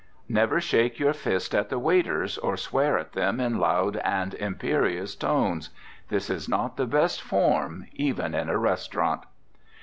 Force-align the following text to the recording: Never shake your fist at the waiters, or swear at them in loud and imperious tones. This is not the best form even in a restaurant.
Never 0.27 0.59
shake 0.59 0.97
your 0.97 1.13
fist 1.13 1.53
at 1.53 1.69
the 1.69 1.77
waiters, 1.77 2.39
or 2.39 2.57
swear 2.57 2.97
at 2.97 3.13
them 3.13 3.39
in 3.39 3.59
loud 3.59 3.97
and 3.97 4.33
imperious 4.33 5.13
tones. 5.15 5.69
This 6.09 6.27
is 6.27 6.49
not 6.49 6.75
the 6.75 6.87
best 6.87 7.21
form 7.21 7.85
even 7.93 8.33
in 8.33 8.49
a 8.49 8.57
restaurant. 8.57 9.25